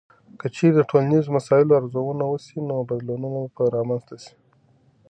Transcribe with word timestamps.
که 0.39 0.47
چیرې 0.55 0.73
د 0.75 0.79
ټولنیزو 0.89 1.33
مسایلو 1.37 1.77
ارزونه 1.79 2.25
وسي، 2.27 2.57
نو 2.69 2.75
بدلونونه 2.89 3.39
به 3.55 3.63
رامنځته 3.75 4.15
سي. 4.23 4.33